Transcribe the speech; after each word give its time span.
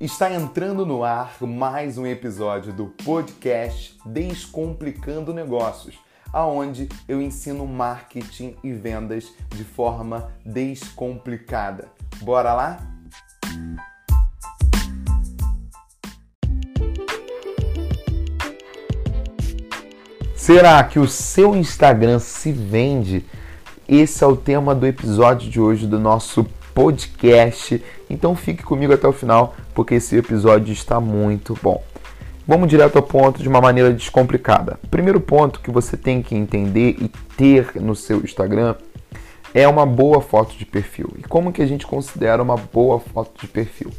Está 0.00 0.32
entrando 0.32 0.86
no 0.86 1.02
ar 1.02 1.34
mais 1.40 1.98
um 1.98 2.06
episódio 2.06 2.72
do 2.72 2.86
podcast 2.86 3.98
Descomplicando 4.06 5.34
Negócios, 5.34 5.98
aonde 6.32 6.88
eu 7.08 7.20
ensino 7.20 7.66
marketing 7.66 8.54
e 8.62 8.72
vendas 8.72 9.32
de 9.48 9.64
forma 9.64 10.30
descomplicada. 10.46 11.88
Bora 12.22 12.54
lá? 12.54 12.78
Será 20.36 20.84
que 20.84 21.00
o 21.00 21.08
seu 21.08 21.56
Instagram 21.56 22.20
se 22.20 22.52
vende? 22.52 23.26
Esse 23.88 24.22
é 24.22 24.26
o 24.28 24.36
tema 24.36 24.76
do 24.76 24.86
episódio 24.86 25.50
de 25.50 25.60
hoje 25.60 25.88
do 25.88 25.98
nosso 25.98 26.44
podcast. 26.78 27.82
Então 28.08 28.36
fique 28.36 28.62
comigo 28.62 28.92
até 28.92 29.08
o 29.08 29.12
final, 29.12 29.56
porque 29.74 29.96
esse 29.96 30.16
episódio 30.16 30.72
está 30.72 31.00
muito 31.00 31.58
bom. 31.60 31.82
Vamos 32.46 32.68
direto 32.68 32.94
ao 32.94 33.02
ponto 33.02 33.42
de 33.42 33.48
uma 33.48 33.60
maneira 33.60 33.92
descomplicada. 33.92 34.78
Primeiro 34.88 35.20
ponto 35.20 35.58
que 35.58 35.72
você 35.72 35.96
tem 35.96 36.22
que 36.22 36.36
entender 36.36 36.96
e 37.00 37.08
ter 37.36 37.72
no 37.74 37.96
seu 37.96 38.20
Instagram 38.20 38.76
é 39.52 39.66
uma 39.66 39.84
boa 39.84 40.20
foto 40.20 40.56
de 40.56 40.64
perfil. 40.64 41.10
E 41.18 41.22
como 41.22 41.52
que 41.52 41.60
a 41.60 41.66
gente 41.66 41.84
considera 41.84 42.40
uma 42.40 42.56
boa 42.56 43.00
foto 43.00 43.40
de 43.40 43.48
perfil? 43.48 43.90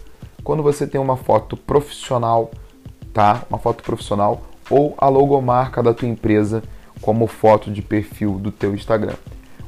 Quando 0.41 0.63
você 0.63 0.87
tem 0.87 1.01
uma 1.01 1.17
foto 1.17 1.57
profissional, 1.57 2.49
tá? 3.13 3.43
Uma 3.49 3.59
foto 3.59 3.84
profissional 3.84 4.41
ou 4.70 4.95
a 4.98 5.09
logomarca 5.09 5.84
da 5.84 5.93
tua 5.93 6.07
empresa 6.07 6.63
como 7.01 7.27
foto 7.27 7.70
de 7.70 7.81
perfil 7.81 8.39
do 8.39 8.51
teu 8.51 8.73
Instagram. 8.73 9.15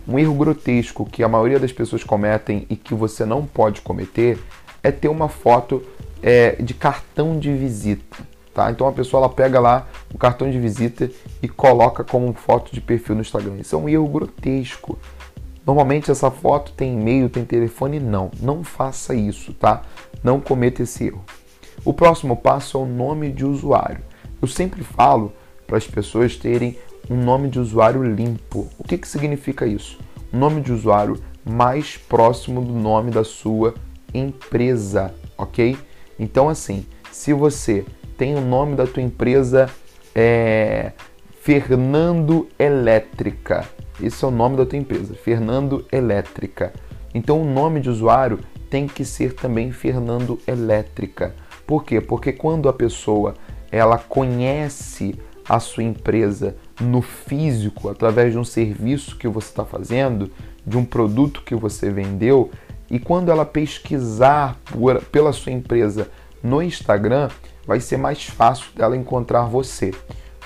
Um 0.07 0.17
erro 0.17 0.33
grotesco 0.33 1.05
que 1.05 1.23
a 1.23 1.27
maioria 1.27 1.59
das 1.59 1.71
pessoas 1.71 2.03
cometem 2.03 2.65
e 2.69 2.75
que 2.75 2.93
você 2.93 3.25
não 3.25 3.45
pode 3.45 3.81
cometer 3.81 4.39
é 4.83 4.91
ter 4.91 5.07
uma 5.07 5.29
foto 5.29 5.83
é, 6.21 6.55
de 6.61 6.73
cartão 6.73 7.39
de 7.39 7.53
visita. 7.53 8.17
Tá? 8.53 8.69
Então 8.69 8.87
a 8.87 8.91
pessoa 8.91 9.23
ela 9.23 9.33
pega 9.33 9.59
lá 9.59 9.87
o 10.13 10.17
cartão 10.17 10.49
de 10.49 10.59
visita 10.59 11.09
e 11.41 11.47
coloca 11.47 12.03
como 12.03 12.33
foto 12.33 12.73
de 12.73 12.81
perfil 12.81 13.15
no 13.15 13.21
Instagram. 13.21 13.57
Isso 13.59 13.75
é 13.75 13.77
um 13.77 13.87
erro 13.87 14.07
grotesco. 14.07 14.99
Normalmente 15.65 16.11
essa 16.11 16.29
foto 16.29 16.73
tem 16.73 16.99
e-mail, 16.99 17.29
tem 17.29 17.45
telefone, 17.45 17.99
não. 17.99 18.29
Não 18.41 18.63
faça 18.63 19.13
isso, 19.13 19.53
tá? 19.53 19.83
Não 20.23 20.41
cometa 20.41 20.83
esse 20.83 21.05
erro. 21.05 21.23
O 21.85 21.93
próximo 21.93 22.35
passo 22.35 22.77
é 22.77 22.81
o 22.81 22.85
nome 22.85 23.31
de 23.31 23.45
usuário. 23.45 24.03
Eu 24.41 24.47
sempre 24.47 24.83
falo 24.83 25.31
para 25.65 25.77
as 25.77 25.87
pessoas 25.87 26.35
terem 26.35 26.77
um 27.11 27.21
nome 27.21 27.49
de 27.49 27.59
usuário 27.59 28.01
limpo. 28.01 28.69
O 28.79 28.85
que, 28.85 28.97
que 28.97 29.05
significa 29.05 29.65
isso? 29.65 29.99
Um 30.31 30.39
nome 30.39 30.61
de 30.61 30.71
usuário 30.71 31.21
mais 31.43 31.97
próximo 31.97 32.61
do 32.61 32.71
nome 32.71 33.11
da 33.11 33.25
sua 33.25 33.75
empresa, 34.13 35.13
ok? 35.37 35.77
Então, 36.17 36.47
assim, 36.47 36.85
se 37.11 37.33
você 37.33 37.83
tem 38.17 38.33
o 38.35 38.39
nome 38.39 38.77
da 38.77 38.87
tua 38.87 39.03
empresa 39.03 39.69
é 40.15 40.93
Fernando 41.41 42.47
Elétrica, 42.57 43.67
esse 44.01 44.23
é 44.23 44.27
o 44.27 44.31
nome 44.31 44.55
da 44.55 44.65
tua 44.65 44.77
empresa, 44.77 45.13
Fernando 45.13 45.85
Elétrica. 45.91 46.71
Então, 47.13 47.41
o 47.41 47.45
nome 47.45 47.81
de 47.81 47.89
usuário 47.89 48.39
tem 48.69 48.87
que 48.87 49.03
ser 49.03 49.33
também 49.33 49.73
Fernando 49.73 50.39
Elétrica. 50.47 51.35
Por 51.67 51.83
quê? 51.83 51.99
Porque 51.99 52.31
quando 52.31 52.69
a 52.69 52.73
pessoa 52.73 53.33
ela 53.69 53.97
conhece 53.97 55.19
a 55.47 55.59
sua 55.59 55.83
empresa 55.83 56.55
no 56.81 57.01
físico, 57.01 57.89
através 57.89 58.31
de 58.31 58.39
um 58.39 58.43
serviço 58.43 59.17
que 59.17 59.27
você 59.27 59.49
está 59.49 59.63
fazendo, 59.63 60.31
de 60.65 60.77
um 60.77 60.83
produto 60.83 61.43
que 61.43 61.55
você 61.55 61.89
vendeu, 61.89 62.49
e 62.89 62.99
quando 62.99 63.31
ela 63.31 63.45
pesquisar 63.45 64.59
por, 64.65 65.01
pela 65.05 65.31
sua 65.31 65.51
empresa 65.51 66.09
no 66.43 66.61
Instagram, 66.61 67.29
vai 67.65 67.79
ser 67.79 67.97
mais 67.97 68.25
fácil 68.25 68.65
dela 68.75 68.97
encontrar 68.97 69.43
você, 69.43 69.93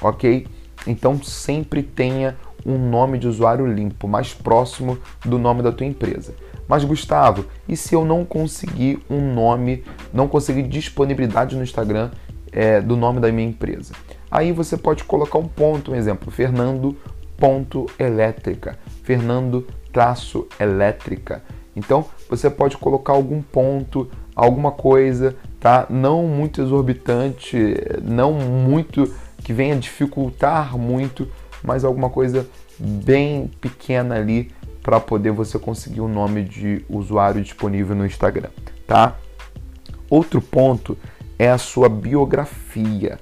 ok? 0.02 0.48
Então 0.86 1.22
sempre 1.24 1.82
tenha 1.82 2.38
um 2.66 2.78
nome 2.78 3.18
de 3.18 3.28
usuário 3.28 3.66
limpo, 3.66 4.08
mais 4.08 4.34
próximo 4.34 4.98
do 5.24 5.40
nome 5.40 5.62
da 5.62 5.72
tua 5.72 5.86
empresa. 5.86 6.36
Mas 6.68 6.84
Gustavo, 6.84 7.46
e 7.68 7.78
se 7.78 7.94
eu 7.94 8.04
não 8.04 8.26
conseguir 8.26 9.00
um 9.10 9.34
nome, 9.34 9.84
não 10.12 10.28
conseguir 10.28 10.64
disponibilidade 10.64 11.56
no 11.56 11.64
Instagram 11.64 12.10
é, 12.52 12.82
do 12.82 12.98
nome 12.98 13.20
da 13.20 13.32
minha 13.32 13.48
empresa? 13.48 13.94
Aí 14.36 14.52
você 14.52 14.76
pode 14.76 15.06
colocar 15.06 15.38
um 15.38 15.48
ponto, 15.48 15.94
um 15.94 15.96
exemplo, 15.96 16.30
Fernando 16.30 16.98
ponto 17.38 17.90
elétrica, 17.98 18.78
Fernando 19.02 19.66
traço 19.94 20.46
elétrica. 20.60 21.42
Então 21.74 22.04
você 22.30 22.50
pode 22.50 22.76
colocar 22.76 23.14
algum 23.14 23.42
ponto, 23.42 24.12
alguma 24.36 24.74
coisa, 24.74 25.38
tá? 25.58 25.86
Não 25.90 26.24
muito 26.28 26.62
exorbitante, 26.62 27.76
não 28.04 28.34
muito 28.34 29.10
que 29.42 29.54
venha 29.54 29.78
dificultar 29.78 30.78
muito, 30.78 31.30
mas 31.64 31.86
alguma 31.86 32.10
coisa 32.10 32.46
bem 32.78 33.50
pequena 33.62 34.16
ali 34.16 34.52
para 34.84 35.00
poder 35.00 35.32
você 35.32 35.58
conseguir 35.58 36.02
o 36.02 36.08
um 36.08 36.14
nome 36.14 36.44
de 36.44 36.84
usuário 36.90 37.42
disponível 37.42 37.96
no 37.96 38.06
Instagram, 38.06 38.50
tá? 38.86 39.16
Outro 40.10 40.42
ponto 40.42 40.98
é 41.40 41.50
a 41.50 41.58
sua 41.58 41.88
biografia 41.88 43.18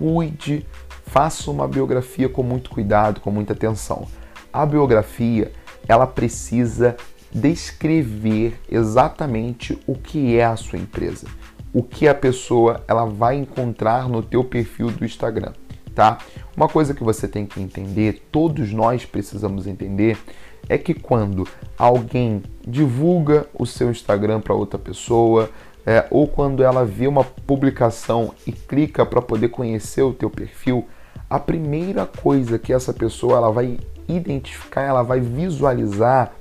cuide, 0.00 0.66
faça 1.04 1.50
uma 1.50 1.68
biografia 1.68 2.26
com 2.26 2.42
muito 2.42 2.70
cuidado, 2.70 3.20
com 3.20 3.30
muita 3.30 3.52
atenção. 3.52 4.06
A 4.50 4.64
biografia, 4.64 5.52
ela 5.86 6.06
precisa 6.06 6.96
descrever 7.30 8.58
exatamente 8.68 9.78
o 9.86 9.94
que 9.94 10.38
é 10.38 10.44
a 10.46 10.56
sua 10.56 10.78
empresa, 10.78 11.26
o 11.70 11.82
que 11.82 12.08
a 12.08 12.14
pessoa 12.14 12.82
ela 12.88 13.04
vai 13.04 13.36
encontrar 13.36 14.08
no 14.08 14.22
teu 14.22 14.42
perfil 14.42 14.90
do 14.90 15.04
Instagram, 15.04 15.52
tá? 15.94 16.16
Uma 16.56 16.66
coisa 16.66 16.94
que 16.94 17.04
você 17.04 17.28
tem 17.28 17.44
que 17.44 17.60
entender, 17.60 18.26
todos 18.32 18.72
nós 18.72 19.04
precisamos 19.04 19.66
entender, 19.66 20.16
é 20.66 20.78
que 20.78 20.94
quando 20.94 21.46
alguém 21.76 22.42
divulga 22.66 23.46
o 23.52 23.66
seu 23.66 23.90
Instagram 23.90 24.40
para 24.40 24.54
outra 24.54 24.78
pessoa, 24.78 25.50
é, 25.86 26.06
ou 26.10 26.26
quando 26.26 26.62
ela 26.62 26.84
vê 26.84 27.06
uma 27.06 27.24
publicação 27.24 28.34
e 28.46 28.52
clica 28.52 29.04
para 29.04 29.22
poder 29.22 29.48
conhecer 29.48 30.02
o 30.02 30.12
teu 30.12 30.30
perfil, 30.30 30.86
a 31.28 31.38
primeira 31.38 32.06
coisa 32.06 32.58
que 32.58 32.72
essa 32.72 32.92
pessoa 32.92 33.36
ela 33.36 33.50
vai 33.50 33.78
identificar, 34.08 34.82
ela 34.82 35.02
vai 35.02 35.20
visualizar 35.20 36.32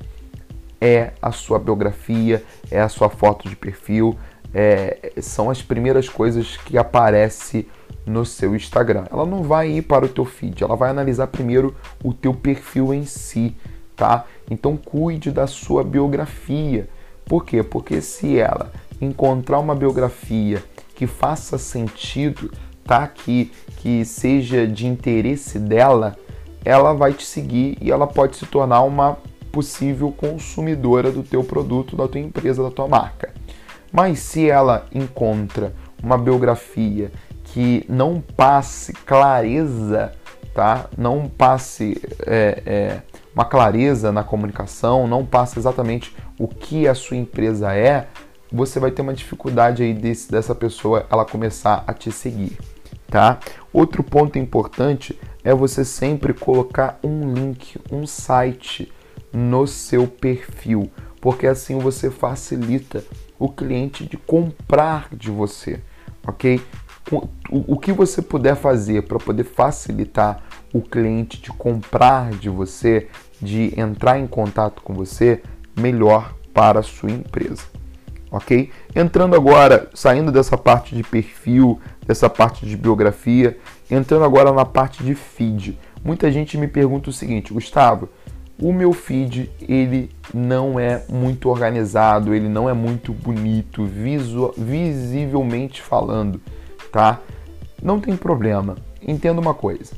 é 0.82 1.12
a 1.22 1.32
sua 1.32 1.60
biografia, 1.60 2.44
é 2.72 2.80
a 2.80 2.88
sua 2.88 3.10
foto 3.10 3.50
de 3.50 3.56
perfil, 3.56 4.18
é, 4.54 5.12
são 5.22 5.50
as 5.50 5.62
primeiras 5.62 6.08
coisas 6.08 6.58
que 6.58 6.78
aparece 6.78 7.68
no 8.06 8.26
seu 8.26 8.56
Instagram. 8.56 9.06
Ela 9.12 9.26
não 9.26 9.44
vai 9.44 9.70
ir 9.70 9.82
para 9.84 10.06
o 10.06 10.10
teu 10.10 10.26
feed, 10.26 10.64
ela 10.64 10.76
vai 10.76 10.90
analisar 10.90 11.28
primeiro 11.28 11.76
o 12.04 12.14
teu 12.14 12.34
perfil 12.34 12.94
em 12.94 13.06
si, 13.06 13.56
tá? 13.96 14.26
Então 14.50 14.78
cuide 14.78 15.32
da 15.32 15.46
sua 15.46 15.84
biografia. 15.84 16.90
Por 17.26 17.46
quê? 17.46 17.62
Porque 17.62 18.02
se 18.02 18.40
ela 18.40 18.72
encontrar 19.02 19.60
uma 19.60 19.76
biografia 19.76 20.64
que 20.96 21.08
faça 21.08 21.58
sentido, 21.58 22.52
tá? 22.84 23.08
Que, 23.08 23.52
que 23.78 24.04
seja 24.04 24.68
de 24.68 24.86
interesse 24.88 25.58
dela, 25.60 26.16
ela 26.66 26.94
vai 26.94 27.14
te 27.14 27.26
seguir 27.26 27.78
e 27.82 27.92
ela 27.92 28.06
pode 28.08 28.36
se 28.36 28.46
tornar 28.46 28.82
uma 28.82 29.18
possível 29.52 30.12
consumidora 30.12 31.12
do 31.12 31.24
teu 31.24 31.44
produto, 31.44 31.96
da 31.96 32.08
tua 32.08 32.20
empresa, 32.20 32.64
da 32.64 32.72
tua 32.72 32.88
marca. 32.88 33.34
Mas 33.92 34.20
se 34.20 34.50
ela 34.50 34.86
encontra 34.94 35.74
uma 36.04 36.18
biografia 36.18 37.12
que 37.46 37.84
não 37.90 38.22
passe 38.22 38.94
clareza, 38.94 40.12
tá? 40.54 40.88
Não 40.98 41.28
passe 41.28 42.00
é, 42.26 42.62
é, 42.66 43.02
uma 43.34 43.46
clareza 43.46 44.12
na 44.12 44.24
comunicação, 44.24 45.08
não 45.08 45.26
passe 45.26 45.58
exatamente 45.58 46.16
o 46.38 46.48
que 46.48 46.88
a 46.88 46.94
sua 46.94 47.18
empresa 47.18 47.74
é, 47.74 48.08
você 48.52 48.80
vai 48.80 48.92
ter 48.92 49.02
uma 49.02 49.14
dificuldade 49.14 49.84
aí 49.84 49.94
desse, 49.94 50.32
dessa 50.32 50.56
pessoa 50.56 51.06
ela 51.10 51.26
começar 51.26 51.84
a 51.86 51.94
te 51.94 52.12
seguir, 52.12 52.58
tá? 53.08 53.40
Outro 53.72 54.04
ponto 54.04 54.40
importante 54.40 55.20
é 55.44 55.54
você 55.54 55.86
sempre 55.86 56.34
colocar 56.34 57.00
um 57.04 57.34
link, 57.34 57.80
um 57.92 58.08
site 58.08 58.92
no 59.32 59.68
seu 59.68 60.08
perfil, 60.08 60.90
porque 61.22 61.46
assim 61.46 61.78
você 61.78 62.10
facilita 62.10 63.04
o 63.38 63.48
cliente 63.48 64.06
de 64.06 64.18
comprar 64.18 65.10
de 65.14 65.30
você, 65.30 65.80
ok? 66.28 66.62
O, 67.12 67.28
o 67.74 67.80
que 67.80 67.92
você 67.92 68.22
puder 68.22 68.56
fazer 68.56 69.04
para 69.04 69.18
poder 69.18 69.44
facilitar 69.44 70.44
o 70.74 70.82
cliente 70.82 71.42
de 71.42 71.50
comprar 71.52 72.32
de 72.32 72.50
você, 72.50 73.08
de 73.42 73.80
entrar 73.80 74.20
em 74.20 74.28
contato 74.28 74.82
com 74.84 74.94
você, 74.94 75.42
melhor 75.76 76.36
para 76.54 76.80
a 76.80 76.84
sua 76.84 77.10
empresa 77.10 77.79
ok? 78.32 78.70
Entrando 78.96 79.36
agora, 79.36 79.90
saindo 79.94 80.32
dessa 80.32 80.58
parte 80.58 80.96
de 80.96 81.04
perfil, 81.04 81.80
dessa 82.06 82.30
parte 82.30 82.66
de 82.66 82.76
biografia, 82.76 83.58
entrando 83.90 84.26
agora 84.26 84.52
na 84.52 84.66
parte 84.66 85.04
de 85.04 85.16
feed. 85.16 85.78
Muita 86.04 86.32
gente 86.32 86.58
me 86.58 86.68
pergunta 86.68 87.10
o 87.10 87.14
seguinte, 87.14 87.54
Gustavo, 87.54 88.10
o 88.62 88.74
meu 88.74 88.92
feed 88.94 89.50
ele 89.62 90.12
não 90.34 90.80
é 90.80 91.04
muito 91.10 91.50
organizado, 91.50 92.34
ele 92.34 92.50
não 92.50 92.70
é 92.70 92.74
muito 92.74 93.14
bonito, 93.14 93.86
visual, 93.86 94.54
visivelmente 94.58 95.82
falando, 95.82 96.42
tá? 96.92 97.22
Não 97.82 98.00
tem 98.00 98.18
problema. 98.18 98.76
Entenda 99.02 99.40
uma 99.40 99.54
coisa. 99.54 99.94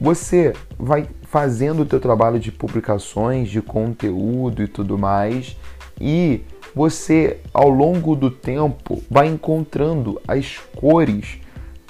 Você 0.00 0.52
vai 0.78 1.08
fazendo 1.22 1.82
o 1.82 1.86
teu 1.86 2.00
trabalho 2.00 2.38
de 2.38 2.50
publicações, 2.50 3.48
de 3.48 3.60
conteúdo 3.60 4.62
e 4.62 4.68
tudo 4.68 4.96
mais, 4.96 5.56
e 6.00 6.42
você 6.74 7.38
ao 7.52 7.68
longo 7.68 8.14
do 8.14 8.30
tempo 8.30 9.02
vai 9.10 9.26
encontrando 9.28 10.20
as 10.26 10.58
cores 10.76 11.38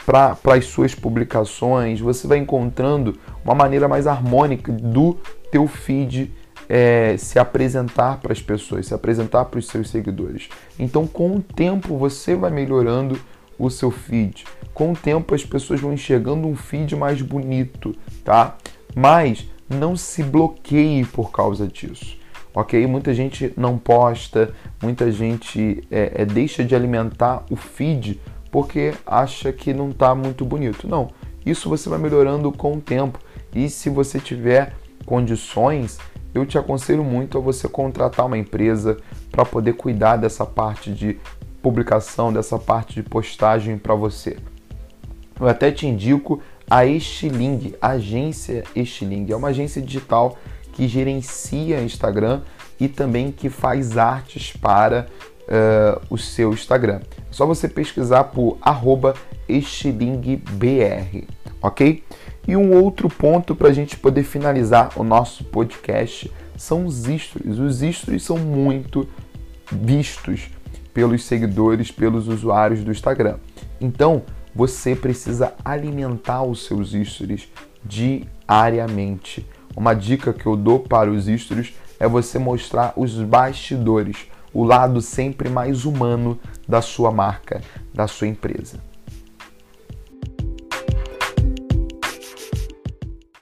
para 0.05 0.37
as 0.47 0.65
suas 0.65 0.95
publicações, 0.95 2.01
você 2.01 2.27
vai 2.27 2.39
encontrando 2.39 3.19
uma 3.45 3.55
maneira 3.55 3.87
mais 3.87 4.07
harmônica 4.07 4.73
do 4.73 5.17
teu 5.51 5.67
feed 5.67 6.33
é, 6.69 7.17
se 7.19 7.39
apresentar 7.39 8.19
para 8.19 8.33
as 8.33 8.41
pessoas, 8.41 8.87
se 8.87 8.95
apresentar 8.95 9.47
para 9.47 9.59
os 9.59 9.67
seus 9.67 9.91
seguidores. 9.91 10.49
Então, 10.79 11.07
com 11.07 11.37
o 11.37 11.43
tempo, 11.43 11.97
você 11.97 12.37
vai 12.37 12.51
melhorando 12.51 13.19
o 13.59 13.69
seu 13.69 13.91
feed. 13.91 14.45
Com 14.73 14.93
o 14.93 14.97
tempo, 14.97 15.35
as 15.35 15.45
pessoas 15.45 15.81
vão 15.81 15.93
enxergando 15.93 16.47
um 16.47 16.55
feed 16.55 16.95
mais 16.95 17.21
bonito, 17.21 17.95
tá? 18.25 18.57
Mas 18.95 19.49
não 19.69 19.97
se 19.97 20.23
bloqueie 20.23 21.05
por 21.05 21.31
causa 21.31 21.67
disso, 21.67 22.17
ok? 22.55 22.87
Muita 22.87 23.15
gente 23.15 23.53
não 23.57 23.79
posta, 23.79 24.53
muita 24.83 25.11
gente 25.11 25.83
é, 25.91 26.23
é, 26.23 26.25
deixa 26.25 26.65
de 26.65 26.75
alimentar 26.75 27.45
o 27.51 27.57
feed 27.57 28.21
porque 28.51 28.93
acha 29.07 29.53
que 29.53 29.73
não 29.73 29.91
está 29.91 30.15
muito 30.15 30.45
bonito. 30.45 30.89
Não, 30.89 31.11
isso 31.47 31.69
você 31.69 31.89
vai 31.89 31.99
melhorando 31.99 32.51
com 32.51 32.75
o 32.75 32.81
tempo. 32.81 33.19
E 33.55 33.69
se 33.69 33.89
você 33.89 34.19
tiver 34.19 34.75
condições, 35.07 35.99
eu 36.35 36.45
te 36.45 36.59
aconselho 36.59 37.05
muito 37.05 37.39
a 37.39 37.41
você 37.41 37.69
contratar 37.69 38.27
uma 38.27 38.39
empresa 38.39 38.97
para 39.31 39.45
poder 39.45 39.75
cuidar 39.75 40.17
dessa 40.17 40.45
parte 40.45 40.93
de 40.93 41.19
publicação, 41.63 42.33
dessa 42.33 42.59
parte 42.59 42.95
de 42.95 43.03
postagem 43.03 43.79
para 43.79 43.95
você. 43.95 44.37
Eu 45.39 45.49
até 45.49 45.71
te 45.71 45.87
indico 45.87 46.41
a 46.69 46.85
Estiling, 46.85 47.75
agência 47.81 48.63
Estiling. 48.77 49.27
É 49.31 49.37
uma 49.37 49.49
agência 49.49 49.81
digital 49.83 50.37
que 50.73 50.89
gerencia 50.89 51.81
Instagram 51.81 52.41
e 52.79 52.89
também 52.89 53.31
que 53.31 53.49
faz 53.51 53.99
artes 53.99 54.53
para 54.53 55.07
uh, 55.43 56.01
o 56.09 56.17
seu 56.17 56.53
Instagram. 56.53 57.01
É 57.19 57.33
só 57.33 57.47
você 57.47 57.69
pesquisar 57.69 58.25
por 58.25 58.59
estilingbr, 59.49 61.25
ok? 61.61 62.03
E 62.47 62.57
um 62.57 62.73
outro 62.83 63.09
ponto 63.09 63.55
para 63.55 63.69
a 63.69 63.73
gente 63.73 63.97
poder 63.97 64.23
finalizar 64.23 64.93
o 64.97 65.05
nosso 65.05 65.45
podcast 65.45 66.31
são 66.57 66.87
os 66.87 67.05
stories. 67.05 67.59
Os 67.59 67.81
stories 67.97 68.23
são 68.23 68.39
muito 68.39 69.09
vistos 69.71 70.51
pelos 70.93 71.25
seguidores, 71.25 71.91
pelos 71.91 72.29
usuários 72.29 72.83
do 72.83 72.91
Instagram. 72.91 73.37
Então, 73.81 74.23
você 74.55 74.97
precisa 74.97 75.55
alimentar 75.65 76.43
os 76.43 76.65
seus 76.67 76.93
stories 76.93 77.49
diariamente. 77.85 79.47
Uma 79.77 79.95
dica 79.95 80.33
que 80.33 80.47
eu 80.47 80.57
dou 80.57 80.81
para 80.81 81.11
os 81.11 81.27
stories 81.27 81.73
é 81.99 82.09
você 82.09 82.39
mostrar 82.39 82.93
os 82.97 83.15
bastidores, 83.15 84.27
o 84.53 84.65
lado 84.65 85.01
sempre 85.01 85.49
mais 85.49 85.85
humano 85.85 86.39
da 86.67 86.83
sua 86.83 87.11
marca, 87.11 87.61
da 87.95 88.09
sua 88.09 88.27
empresa. 88.27 88.90